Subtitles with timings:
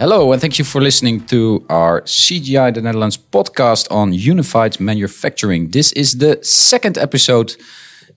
[0.00, 5.72] Hello, and thank you for listening to our CGI the Netherlands podcast on unified manufacturing.
[5.72, 7.54] This is the second episode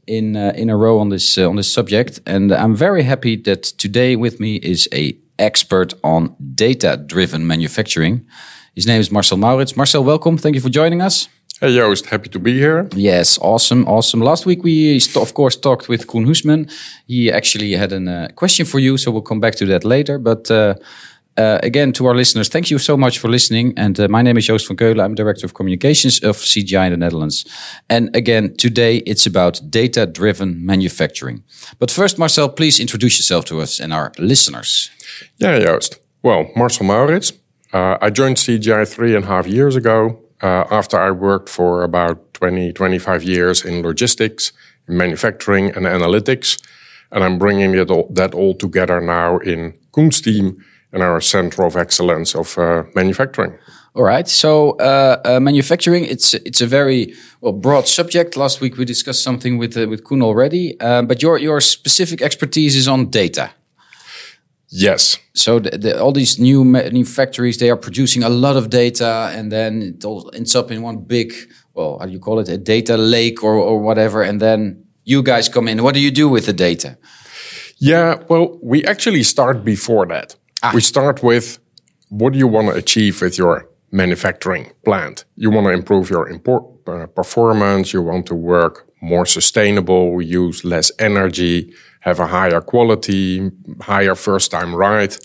[0.07, 3.35] in uh, in a row on this uh, on this subject, and I'm very happy
[3.35, 8.25] that today with me is a expert on data-driven manufacturing.
[8.75, 9.75] His name is Marcel Mourits.
[9.75, 10.37] Marcel, welcome.
[10.37, 11.27] Thank you for joining us.
[11.59, 12.87] Hey Joost, happy to be here.
[12.95, 14.21] Yes, awesome, awesome.
[14.21, 16.69] Last week we, of course, talked with Koen Hoesman.
[17.07, 20.17] He actually had a uh, question for you, so we'll come back to that later.
[20.17, 20.49] But
[21.37, 23.73] uh, again, to our listeners, thank you so much for listening.
[23.77, 25.03] And uh, my name is Joost van Keulen.
[25.03, 27.45] I'm Director of Communications of CGI in the Netherlands.
[27.89, 31.43] And again, today it's about data driven manufacturing.
[31.79, 34.91] But first, Marcel, please introduce yourself to us and our listeners.
[35.37, 35.99] Yeah, Joost.
[36.21, 37.33] Well, Marcel Mourits.
[37.73, 41.83] Uh, I joined CGI three and a half years ago uh, after I worked for
[41.83, 44.51] about 20, 25 years in logistics,
[44.87, 46.61] in manufacturing, and analytics.
[47.11, 51.65] And I'm bringing it all, that all together now in Koen's team and our center
[51.65, 53.57] of excellence of uh, manufacturing.
[53.95, 54.27] All right.
[54.27, 58.35] So uh, uh, manufacturing, it's it's a very well broad subject.
[58.35, 62.21] Last week we discussed something with uh, with Koen already, uh, but your your specific
[62.21, 63.51] expertise is on data.
[64.75, 65.19] Yes.
[65.33, 69.31] So the, the, all these new new factories, they are producing a lot of data,
[69.35, 71.31] and then it all ends up in one big,
[71.75, 75.21] well, how do you call it, a data lake or or whatever, and then you
[75.21, 75.83] guys come in.
[75.83, 76.97] What do you do with the data?
[77.77, 78.23] Yeah.
[78.27, 80.35] Well, we actually start before that.
[80.63, 80.71] Ah.
[80.73, 81.59] We start with
[82.09, 85.25] what do you want to achieve with your manufacturing plant?
[85.35, 87.91] You want to improve your import, uh, performance.
[87.91, 94.51] You want to work more sustainable, use less energy, have a higher quality, higher first
[94.51, 95.17] time right.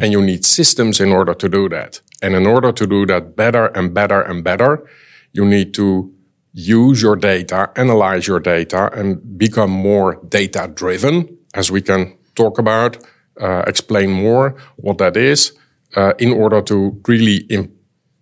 [0.00, 2.00] And you need systems in order to do that.
[2.20, 4.84] And in order to do that better and better and better,
[5.32, 6.12] you need to
[6.52, 12.58] use your data, analyze your data and become more data driven as we can talk
[12.58, 12.96] about
[13.40, 15.52] uh, explain more what that is
[15.96, 17.72] uh, in order to really Im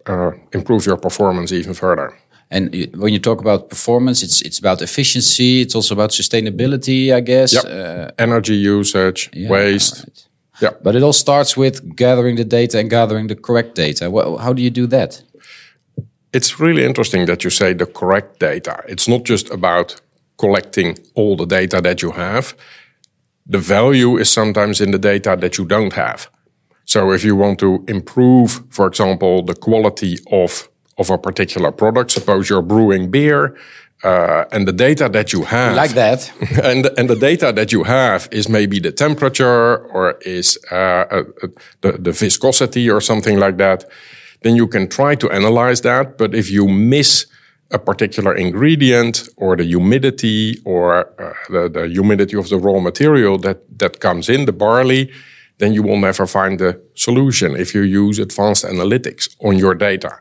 [0.07, 2.13] uh, improve your performance even further.
[2.51, 5.61] And when you talk about performance, it's it's about efficiency.
[5.61, 7.53] It's also about sustainability, I guess.
[7.53, 7.65] Yep.
[7.65, 9.97] Uh, Energy usage, yeah, waste.
[9.97, 10.29] Right.
[10.61, 10.71] Yeah.
[10.83, 14.11] But it all starts with gathering the data and gathering the correct data.
[14.41, 15.23] how do you do that?
[16.33, 18.83] It's really interesting that you say the correct data.
[18.89, 20.01] It's not just about
[20.37, 22.55] collecting all the data that you have
[23.49, 26.31] the value is sometimes in the data that you don't have.
[26.85, 32.11] So if you want to improve, for example, the quality of, of a particular product,
[32.11, 33.57] suppose you're brewing beer,
[34.05, 36.33] uh, and the data that you have, like that,
[36.63, 41.25] and and the data that you have is maybe the temperature or is uh, uh,
[41.81, 43.85] the the viscosity or something like that.
[44.43, 46.17] Then you can try to analyze that.
[46.17, 47.27] But if you miss
[47.71, 53.39] a particular ingredient or the humidity or uh, the, the humidity of the raw material
[53.39, 55.13] that, that comes in the barley,
[55.59, 60.19] then you will never find the solution if you use advanced analytics on your data.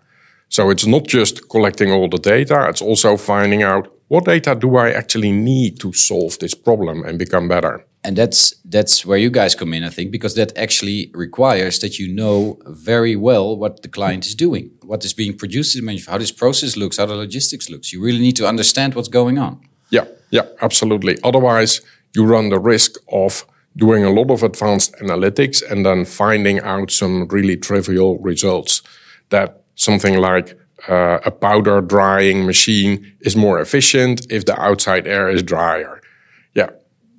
[0.50, 4.76] So it's not just collecting all the data, it's also finding out what data do
[4.78, 9.30] I actually need to solve this problem and become better and that's that's where you
[9.30, 13.82] guys come in i think because that actually requires that you know very well what
[13.82, 17.70] the client is doing what is being produced how this process looks how the logistics
[17.70, 17.92] looks.
[17.92, 19.60] You really need to understand what's going on.
[19.90, 21.18] Yeah yeah absolutely.
[21.24, 21.82] Otherwise
[22.16, 26.92] you run the risk of doing a lot of advanced analytics and then finding out
[26.92, 28.82] some really trivial results
[29.30, 30.58] that something like
[30.88, 36.02] uh, a powder drying machine is more efficient if the outside air is drier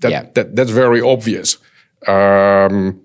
[0.01, 0.27] that, yeah.
[0.35, 1.59] that that's very obvious.
[2.07, 3.01] Um,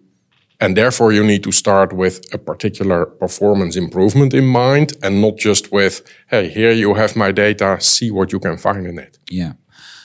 [0.59, 5.37] and therefore, you need to start with a particular performance improvement in mind and not
[5.37, 9.17] just with, hey, here you have my data, see what you can find in it.
[9.29, 9.53] Yeah.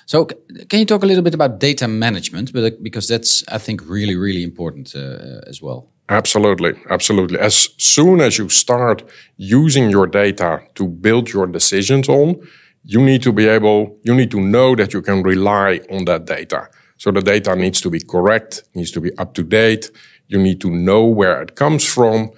[0.07, 0.25] So,
[0.69, 2.53] can you talk a little bit about data management?
[2.53, 5.91] But because that's, I think, really, really important uh, as well.
[6.09, 7.39] Absolutely, absolutely.
[7.39, 9.05] As soon as you start
[9.37, 12.41] using your data to build your decisions on,
[12.85, 16.25] you need to be able, you need to know that you can rely on that
[16.25, 16.69] data.
[16.99, 19.91] So the data needs to be correct, needs to be up to date.
[20.27, 22.33] You need to know where it comes from.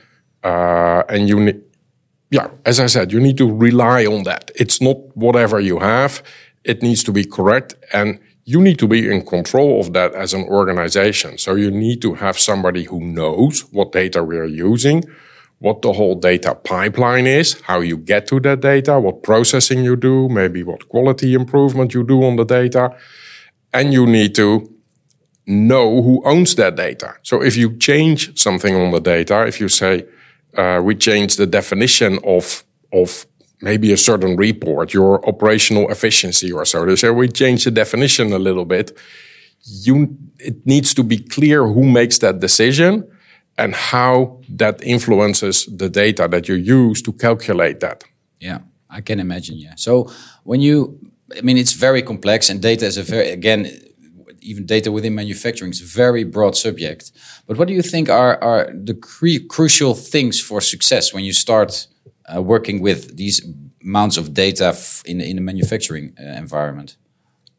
[0.45, 1.63] Uh, and you need,
[2.31, 4.51] yeah, as I said, you need to rely on that.
[4.55, 6.23] It's not whatever you have.
[6.63, 7.75] It needs to be correct.
[7.93, 11.39] And you need to be in control of that as an organization.
[11.39, 15.05] So you need to have somebody who knows what data we are using,
[15.59, 19.97] what the whole data pipeline is, how you get to that data, what processing you
[19.97, 22.95] do, maybe what quality improvement you do on the data
[23.73, 24.69] and you need to
[25.47, 27.15] know who owns that data.
[27.23, 30.07] So if you change something on the data, if you say
[30.57, 33.27] uh, we change the definition of of
[33.63, 38.39] maybe a certain report, your operational efficiency or so, say we change the definition a
[38.39, 38.97] little bit.
[39.65, 43.05] You it needs to be clear who makes that decision
[43.61, 48.05] and how that influences the data that you use to calculate that.
[48.41, 49.59] Yeah, I can imagine.
[49.59, 49.75] Yeah.
[49.77, 50.11] So
[50.45, 50.99] when you,
[51.37, 53.71] I mean, it's very complex, and data is a very again,
[54.41, 57.13] even data within manufacturing is a very broad subject.
[57.47, 61.33] But what do you think are are the cre crucial things for success when you
[61.33, 61.87] start
[62.27, 63.41] uh, working with these
[63.83, 66.97] amounts of data in in a manufacturing uh, environment?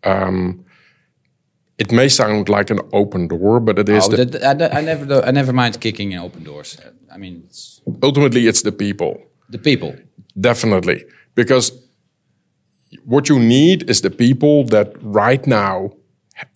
[0.03, 0.65] Um,
[1.77, 4.07] it may sound like an open door, but it is.
[4.07, 6.77] Oh, the, I, I, never, I never mind kicking in open doors.
[7.11, 9.17] I mean, it's ultimately, it's the people.
[9.49, 9.95] The people,
[10.39, 11.71] definitely, because
[13.05, 15.91] what you need is the people that right now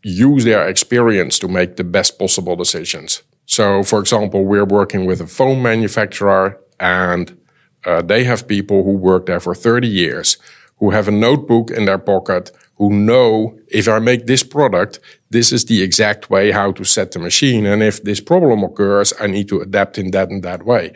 [0.03, 3.23] use their experience to make the best possible decisions.
[3.45, 7.37] So, for example, we're working with a phone manufacturer, and
[7.85, 10.37] uh, they have people who work there for 30 years,
[10.77, 14.99] who have a notebook in their pocket who know if I make this product,
[15.29, 17.65] this is the exact way how to set the machine.
[17.65, 20.91] And if this problem occurs, I need to adapt in that and that way.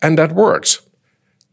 [0.00, 0.82] And that works.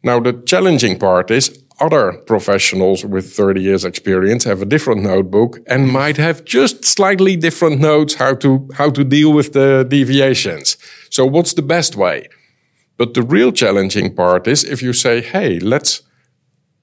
[0.04, 5.60] Now, the challenging part is other professionals with 30 years experience have a different notebook
[5.68, 10.78] and might have just slightly different notes how to, how to deal with the deviations.
[11.10, 12.28] So what's the best way?
[12.98, 16.04] But the real challenging part is if you say, hey, let's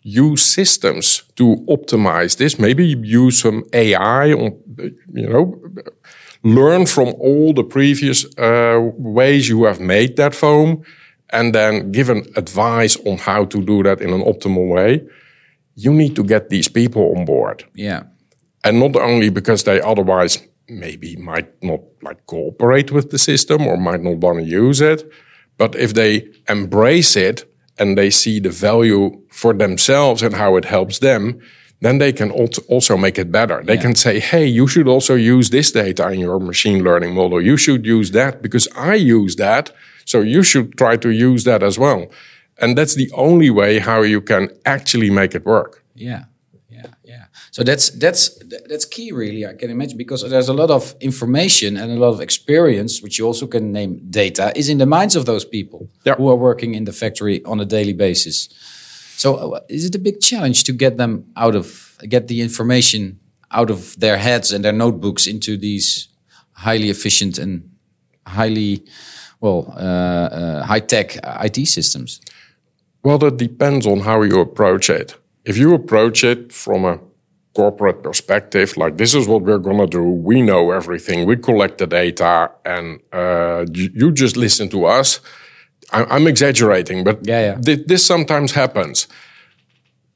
[0.03, 2.59] use systems to optimize this.
[2.59, 4.59] Maybe use some AI, on,
[5.13, 5.61] you know,
[6.43, 10.83] learn from all the previous uh, ways you have made that foam,
[11.33, 15.07] and then given advice on how to do that in an optimal way.
[15.75, 17.65] You need to get these people on board.
[17.75, 18.03] Yeah,
[18.65, 23.77] and not only because they otherwise maybe might not like cooperate with the system or
[23.77, 25.11] might not want to use it,
[25.57, 27.45] but if they embrace it
[27.79, 31.41] and they see the value for themselves and how it helps them,
[31.81, 33.63] then they can also make it better.
[33.65, 33.81] They yeah.
[33.81, 37.41] can say, hey, you should also use this data in your machine learning model.
[37.41, 39.73] You should use that because I use that.
[40.11, 42.01] So you should try to use that as well.
[42.59, 45.85] And that's the only way how you can actually make it work.
[45.95, 46.25] Yeah.
[46.69, 47.25] Yeah, yeah.
[47.51, 48.23] So that's that's
[48.69, 49.47] that's key, really.
[49.47, 53.19] I can imagine because there's a lot of information and a lot of experience, which
[53.19, 56.75] you also can name data, is in the minds of those people who are working
[56.75, 58.49] in the factory on a daily basis.
[59.17, 63.19] So uh, is it a big challenge to get them out of get the information
[63.51, 66.09] out of their heads and their notebooks into these
[66.53, 67.63] highly efficient and
[68.27, 68.83] highly
[69.41, 72.21] well uh, uh, high tech IT systems?
[73.03, 75.17] Well, that depends on how you approach it.
[75.45, 77.01] If you approach it from a
[77.55, 80.03] corporate perspective, like this is what we're gonna do.
[80.03, 81.27] We know everything.
[81.27, 85.21] We collect the data, and uh, you, just listen to us.
[85.93, 87.61] I, am exaggerating, but yeah, yeah.
[87.61, 89.09] Th this sometimes happens.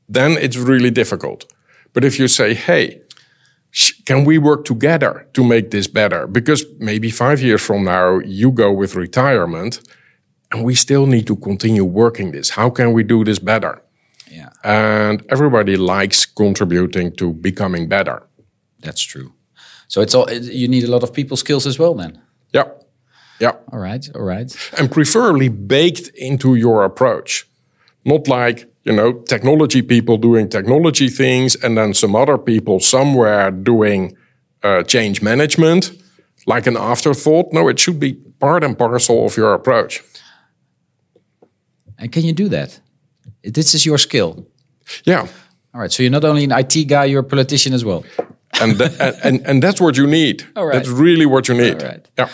[0.09, 1.41] Then it's really difficult.
[1.93, 3.01] But if you say, "Hey,
[4.07, 8.53] can we work together to make this better?" Because maybe five years from now you
[8.53, 9.81] go with retirement,
[10.51, 12.51] and we still need to continue working this.
[12.51, 13.83] How can we do this better?
[14.31, 14.51] Yeah.
[14.63, 18.23] And everybody likes contributing to becoming better.
[18.81, 19.33] That's true.
[19.89, 22.21] So it's all you need a lot of people skills as well then.
[22.53, 22.69] Yeah.
[23.41, 23.53] Yeah.
[23.73, 24.09] All right.
[24.15, 24.57] All right.
[24.79, 27.47] And preferably baked into your approach.
[28.05, 33.51] Not like, you know, technology people doing technology things and then some other people somewhere
[33.51, 34.17] doing
[34.63, 35.93] uh, change management
[36.47, 37.53] like an afterthought.
[37.53, 40.03] No, it should be part and parcel of your approach.
[41.99, 42.81] And can you do that?
[43.43, 44.47] This is your skill.
[45.05, 45.27] Yeah.
[45.73, 45.93] All right.
[45.93, 48.05] So you're not only an IT guy, you're a politician as well.
[48.61, 50.45] and, and and that's what you need.
[50.55, 50.75] All right.
[50.75, 51.83] That's really what you need.
[51.83, 52.09] All right.
[52.19, 52.29] Yeah.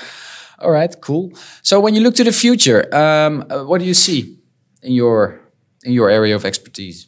[0.59, 0.95] All right.
[1.01, 1.33] Cool.
[1.63, 4.37] So when you look to the future, um, uh, what do you see
[4.83, 5.41] in your
[5.85, 7.07] in your area of expertise?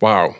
[0.00, 0.36] Wow,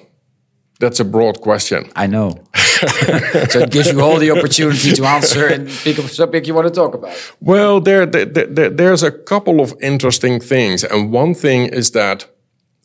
[0.80, 1.90] that's a broad question.
[1.96, 2.44] I know.
[2.54, 6.54] so it gives you all the opportunity to answer and pick up a subject you
[6.54, 7.14] want to talk about.
[7.40, 12.26] Well, there, there, there, there's a couple of interesting things, and one thing is that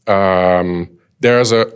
[0.08, 0.90] um,
[1.20, 1.74] there's a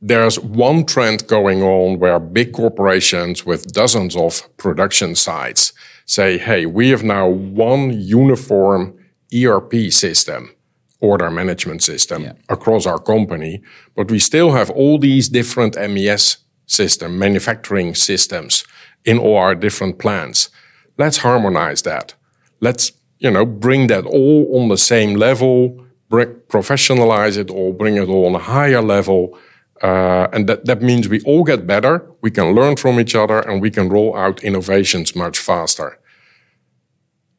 [0.00, 5.72] there's one trend going on where big corporations with dozens of production sites
[6.04, 8.98] say, "Hey, we have now one uniform
[9.34, 10.54] ERP system."
[11.00, 12.32] Order management system yeah.
[12.48, 13.62] across our company,
[13.94, 18.64] but we still have all these different MES system, manufacturing systems
[19.04, 20.50] in all our different plants.
[20.96, 22.14] Let's harmonize that.
[22.60, 27.96] Let's, you know, bring that all on the same level, bring, professionalize it all, bring
[27.96, 29.38] it all on a higher level.
[29.82, 33.38] Uh, and that, that means we all get better, we can learn from each other,
[33.38, 36.00] and we can roll out innovations much faster.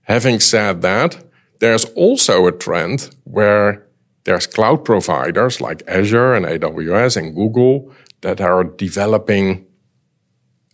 [0.03, 1.28] Having said that,
[1.59, 3.85] there's also a trend where
[4.23, 9.65] there's cloud providers like Azure and AWS and Google that are developing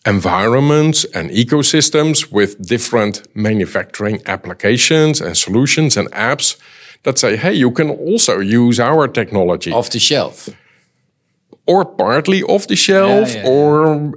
[0.05, 6.57] environments and ecosystems with different manufacturing applications and solutions and apps
[7.03, 9.71] that say, hey, you can also use our technology.
[9.71, 10.49] Off the shelf.
[11.67, 14.13] Or partly off the shelf, yeah, yeah, or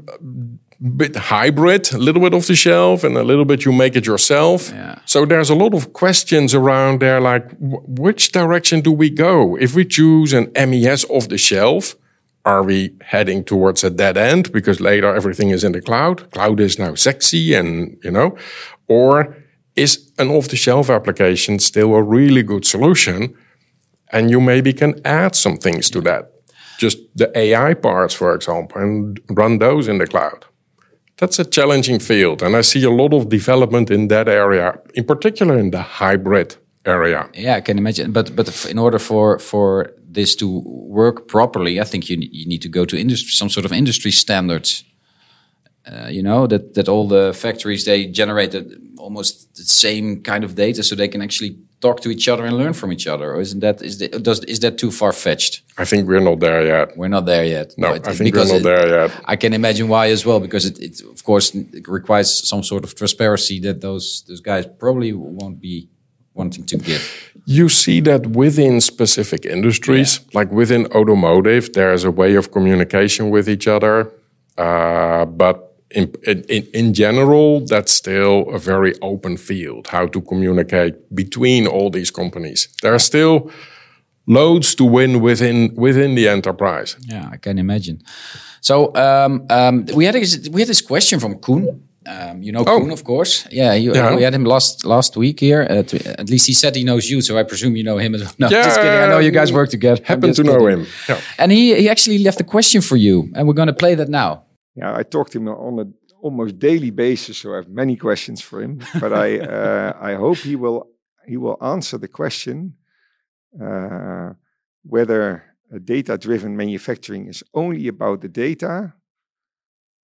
[0.97, 4.07] bit hybrid, a little bit off the shelf, and a little bit you make it
[4.07, 4.71] yourself.
[4.71, 5.01] Yeah.
[5.07, 9.57] So there's a lot of questions around there, like which direction do we go?
[9.57, 11.97] If we choose an MES off the shelf,
[12.45, 16.31] are we heading towards a dead end because later everything is in the cloud?
[16.31, 18.37] Cloud is now sexy and, you know,
[18.87, 19.37] or
[19.77, 23.35] is an off the shelf application still a really good solution?
[24.11, 26.33] And you maybe can add some things to that.
[26.79, 30.47] Just the AI parts, for example, and run those in the cloud.
[31.19, 32.43] That's a challenging field.
[32.43, 36.57] And I see a lot of development in that area, in particular in the hybrid
[36.85, 37.29] area.
[37.35, 38.13] Yeah, I can imagine.
[38.13, 42.63] But but in order for for this to work properly, I think you you need
[42.63, 44.85] to go to industry, some sort of industry standards.
[45.87, 48.55] Uh, you know that that all the factories they generate
[48.97, 52.57] almost the same kind of data, so they can actually talk to each other and
[52.57, 53.33] learn from each other.
[53.35, 55.63] Or isn't that is that, does is that too far fetched?
[55.77, 56.97] I think we're not there yet.
[56.97, 57.75] We're not there yet.
[57.77, 59.21] No, I think we're not it, there yet.
[59.25, 62.85] I can imagine why as well, because it, it of course it requires some sort
[62.85, 65.89] of transparency that those those guys probably won't be
[66.35, 67.33] wanting to give.
[67.45, 70.39] You see that within specific industries, yeah.
[70.39, 74.13] like within automotive, there is a way of communication with each other,
[74.57, 81.15] uh, but in, in, in general, that's still a very open field, how to communicate
[81.15, 82.69] between all these companies.
[82.83, 83.51] There are still
[84.27, 86.97] loads to win within within the enterprise.
[87.01, 88.03] Yeah, I can imagine.
[88.61, 91.85] So um, um, we had a, we had this question from Koen.
[92.07, 92.79] Um, you know oh.
[92.79, 93.47] Koen, of course.
[93.51, 95.67] Yeah, you, yeah, we had him last last week here.
[95.69, 98.15] Uh, to, at least he said he knows you, so I presume you know him
[98.15, 98.35] as well.
[98.39, 98.93] No, yeah, just kidding.
[98.93, 100.03] I know you guys work together.
[100.05, 100.87] Happen to know him.
[101.09, 101.21] Yeah.
[101.39, 104.09] And he he actually left a question for you, and we're going to play that
[104.09, 104.45] now
[104.79, 105.87] yeah, I talk to him on a
[106.23, 108.81] almost daily basis, so I have many questions for him.
[109.01, 110.81] But I uh, I hope he will
[111.27, 112.75] he will answer the question
[113.63, 114.31] uh,
[114.83, 115.45] whether
[115.85, 118.95] data-driven manufacturing is only about the data,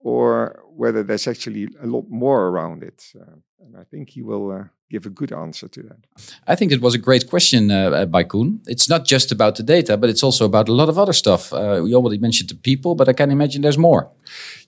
[0.05, 3.13] or whether there's actually a lot more around it.
[3.19, 5.97] Uh, and I think he will uh, give a good answer to that.
[6.47, 8.61] I think it was a great question uh, uh, by Koen.
[8.67, 11.53] It's not just about the data, but it's also about a lot of other stuff.
[11.53, 14.11] Uh, we already mentioned the people, but I can imagine there's more.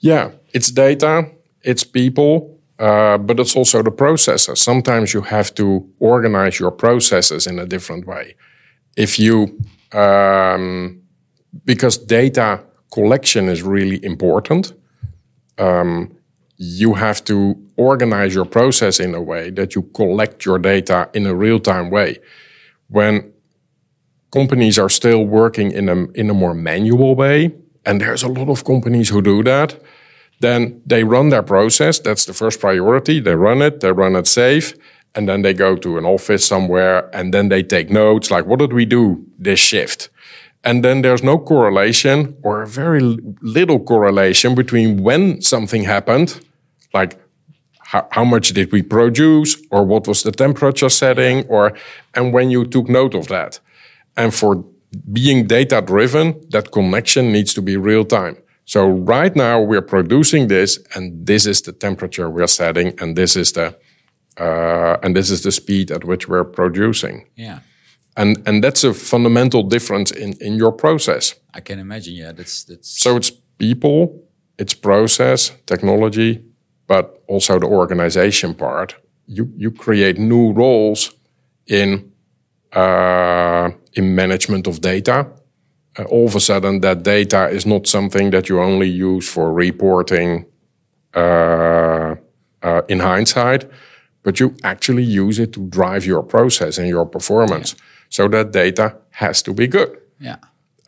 [0.00, 1.30] Yeah, it's data,
[1.62, 4.62] it's people, uh, but it's also the processes.
[4.62, 8.36] Sometimes you have to organize your processes in a different way.
[8.96, 9.58] If you,
[9.92, 11.02] um,
[11.66, 14.72] because data collection is really important.
[15.58, 16.16] Um,
[16.56, 21.26] you have to organize your process in a way that you collect your data in
[21.26, 22.18] a real time way.
[22.88, 23.32] When
[24.32, 28.48] companies are still working in a, in a more manual way, and there's a lot
[28.48, 29.80] of companies who do that,
[30.40, 31.98] then they run their process.
[31.98, 33.20] That's the first priority.
[33.20, 34.74] They run it, they run it safe,
[35.14, 38.58] and then they go to an office somewhere and then they take notes like, what
[38.58, 40.10] did we do this shift?
[40.66, 43.00] And then there's no correlation or very
[43.40, 46.40] little correlation between when something happened
[46.92, 47.16] like
[47.78, 51.72] how, how much did we produce or what was the temperature setting or
[52.14, 53.60] and when you took note of that.
[54.16, 54.64] And for
[55.12, 58.36] being data driven that connection needs to be real time.
[58.64, 63.36] So right now we're producing this and this is the temperature we're setting and this
[63.36, 63.76] is the
[64.36, 67.28] uh, and this is the speed at which we're producing.
[67.36, 67.60] Yeah
[68.16, 72.64] and and that's a fundamental difference in in your process i can imagine yeah that's
[72.64, 74.22] that's so it's people
[74.58, 76.42] it's process technology
[76.86, 78.96] but also the organization part.
[79.26, 81.12] You you create new roles
[81.66, 82.12] in
[82.72, 85.26] uh, in management of data.
[85.98, 89.52] Uh, all of a sudden, that data is not something that you only use for
[89.52, 90.46] reporting
[91.14, 92.14] uh,
[92.62, 93.64] uh in hindsight,
[94.22, 97.74] but you actually use it to drive your process and your performance.
[97.74, 97.95] Yeah.
[98.08, 99.98] So that data has to be good.
[100.20, 100.36] Yeah.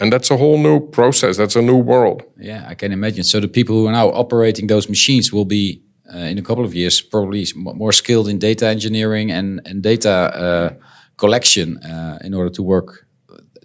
[0.00, 1.36] And that's a whole new process.
[1.36, 2.22] That's a new world.
[2.38, 3.24] Yeah i can imagine.
[3.24, 5.82] So the people who are now operating those machines will be
[6.14, 10.10] uh, in a couple of years probably more skilled in data engineering and and data
[10.10, 10.68] uh,
[11.16, 13.06] collection uh, in order to work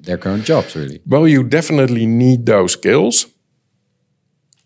[0.06, 1.00] their current jobs really.
[1.06, 3.28] Well you definitely need those skills.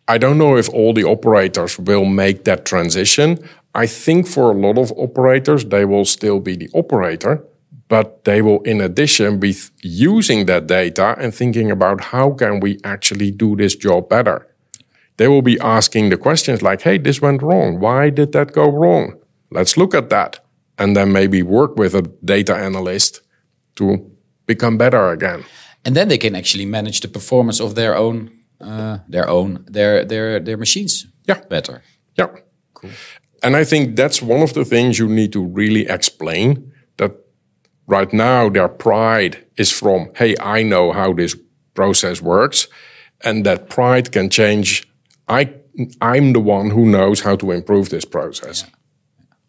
[0.07, 3.37] I don't know if all the operators will make that transition.
[3.83, 7.43] I think for a lot of operators they will still be the operator
[7.89, 12.79] but they will in addition be using that data and thinking about how can we
[12.83, 14.47] actually do this job better
[15.17, 17.79] they will be asking the questions like, hey, this went wrong.
[17.79, 19.19] Why did that go wrong?
[19.51, 20.39] Let's look at that.
[20.77, 23.21] And then maybe work with a data analyst
[23.75, 24.11] to
[24.45, 25.43] become better again.
[25.83, 30.05] And then they can actually manage the performance of their own, uh, their own, their
[30.05, 31.07] their their machines.
[31.27, 31.41] Yeah.
[31.49, 31.81] better.
[32.15, 32.27] Yeah.
[32.73, 32.91] Cool.
[33.41, 37.11] And I think that's one of the things you need to really explain that
[37.87, 41.35] right now their pride is from, hey, I know how this
[41.73, 42.67] process works.
[43.23, 44.87] And that pride can change.
[45.27, 45.53] I,
[46.01, 48.65] I'm the one who knows how to improve this process.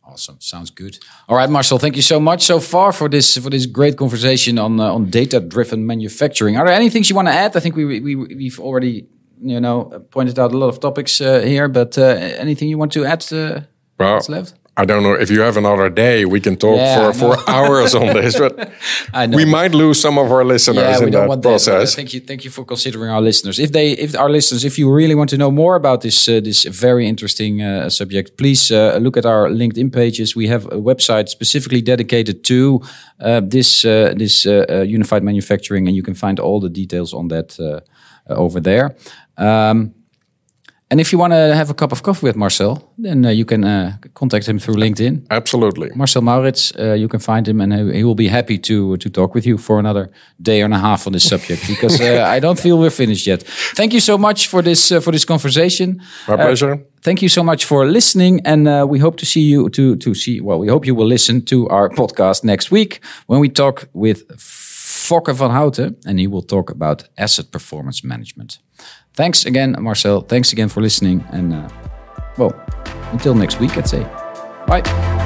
[0.05, 0.41] Awesome.
[0.41, 0.99] Sounds good.
[1.29, 1.79] All right, Marcel.
[1.79, 5.11] Thank you so much so far for this for this great conversation on uh, on
[5.11, 6.57] data driven manufacturing.
[6.57, 7.57] Are there any things you want to add?
[7.57, 9.07] I think we, we we've already
[9.41, 12.03] you know pointed out a lot of topics uh, here, but uh,
[12.41, 13.23] anything you want to add?
[13.31, 13.61] Uh,
[13.99, 14.55] well, what's left?
[14.81, 17.95] I don't know if you have another day, we can talk Yeah, for, for hours
[17.95, 18.53] on this, but
[19.13, 19.37] I know.
[19.37, 21.49] we might lose some of our listeners yeah, we in don't that that.
[21.49, 21.95] uh, process.
[21.97, 23.59] Thank you, thank you for considering our listeners.
[23.59, 26.41] If they, if our listeners, if you really want to know more about this uh,
[26.45, 30.37] this very interesting uh, subject, please uh, look at our LinkedIn pages.
[30.37, 32.81] We have a website specifically dedicated to
[33.21, 37.59] uh, this uh, this unified manufacturing, and you can find all the details on that
[38.29, 38.95] over there.
[39.37, 39.95] Um,
[40.91, 43.45] and if you want to have a cup of coffee with Marcel, then uh, you
[43.45, 45.27] can uh, contact him through LinkedIn.
[45.31, 45.91] Absolutely.
[45.95, 49.35] Marcel Mourits, uh, you can find him, and he, will be happy to to talk
[49.35, 52.59] with you for another day and a half on this subject because uh, I don't
[52.59, 53.43] feel we're finished yet.
[53.77, 56.01] Thank you so much for this uh, for this conversation.
[56.27, 56.79] My pleasure.
[57.03, 60.15] Thank you so much for listening, and uh, we hope to see you to to
[60.15, 60.41] see.
[60.41, 64.27] Well, we hope you will listen to our podcast next week when we talk with
[65.09, 68.59] Fokke van Houten, and he will talk about asset performance management.
[69.19, 70.21] Thanks again, Marcel.
[70.21, 71.69] Thanks again for listening, and uh,
[72.37, 72.55] well,
[73.11, 74.05] until next week, I'd say.
[74.69, 75.18] Bye.